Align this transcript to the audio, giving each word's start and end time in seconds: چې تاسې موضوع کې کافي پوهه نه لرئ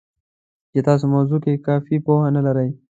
چې 0.71 0.79
تاسې 0.87 1.05
موضوع 1.13 1.39
کې 1.45 1.63
کافي 1.67 1.95
پوهه 2.05 2.29
نه 2.35 2.41
لرئ 2.47 2.69